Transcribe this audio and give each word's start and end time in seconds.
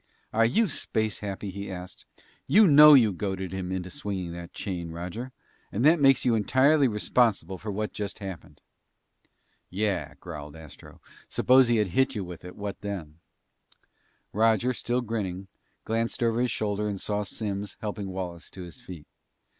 "Are 0.33 0.47
you 0.47 0.67
space 0.67 1.19
happy?" 1.19 1.51
he 1.51 1.69
asked, 1.69 2.07
"You 2.47 2.65
know 2.65 2.95
you 2.95 3.13
goaded 3.13 3.53
him 3.53 3.71
into 3.71 3.91
swinging 3.91 4.31
that 4.31 4.51
chain, 4.51 4.89
Roger. 4.89 5.31
And 5.71 5.85
that 5.85 5.99
makes 5.99 6.25
you 6.25 6.33
entirely 6.33 6.87
responsible 6.87 7.59
for 7.59 7.71
what 7.71 7.93
just 7.93 8.17
happened!" 8.17 8.61
"Yeah," 9.69 10.15
growled 10.19 10.55
Astro. 10.55 11.01
"Suppose 11.29 11.67
he 11.67 11.77
had 11.77 11.89
hit 11.89 12.15
you 12.15 12.25
with 12.25 12.43
it, 12.43 12.55
then 12.81 12.99
what?" 13.03 13.09
Roger, 14.33 14.73
still 14.73 15.01
grinning, 15.01 15.49
glanced 15.85 16.23
over 16.23 16.41
his 16.41 16.49
shoulder 16.49 16.87
and 16.87 16.99
saw 16.99 17.21
Simms 17.21 17.77
helping 17.81 18.09
Wallace 18.09 18.49
to 18.49 18.63
his 18.63 18.81
feet. 18.81 19.05